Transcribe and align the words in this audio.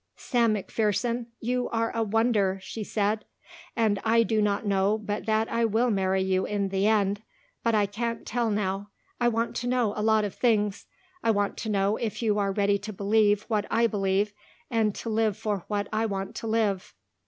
"Sam 0.15 0.55
McPherson, 0.55 1.27
you 1.39 1.69
are 1.69 1.95
a 1.95 2.01
wonder," 2.01 2.57
she 2.63 2.83
said, 2.83 3.23
"and 3.75 4.01
I 4.03 4.23
do 4.23 4.41
not 4.41 4.65
know 4.65 4.97
but 4.97 5.27
that 5.27 5.47
I 5.47 5.63
will 5.65 5.91
marry 5.91 6.23
you 6.23 6.43
in 6.43 6.69
the 6.69 6.87
end, 6.87 7.21
but 7.61 7.75
I 7.75 7.85
can't 7.85 8.25
tell 8.25 8.49
now. 8.49 8.89
I 9.19 9.27
want 9.27 9.55
to 9.57 9.67
know 9.67 9.93
a 9.95 10.01
lot 10.01 10.25
of 10.25 10.33
things. 10.33 10.87
I 11.21 11.29
want 11.29 11.55
to 11.57 11.69
know 11.69 11.97
if 11.97 12.23
you 12.23 12.39
are 12.39 12.51
ready 12.51 12.79
to 12.79 12.91
believe 12.91 13.43
what 13.43 13.67
I 13.69 13.85
believe 13.85 14.33
and 14.71 14.95
to 14.95 15.09
live 15.11 15.37
for 15.37 15.65
what 15.67 15.87
I 15.93 16.07
want 16.07 16.33
to 16.37 16.47
live." 16.47 16.95